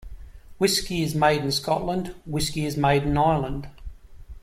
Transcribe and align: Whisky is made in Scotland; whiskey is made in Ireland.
Whisky 0.57 1.03
is 1.03 1.13
made 1.13 1.43
in 1.43 1.51
Scotland; 1.51 2.15
whiskey 2.25 2.65
is 2.65 2.75
made 2.75 3.03
in 3.03 3.15
Ireland. 3.19 3.67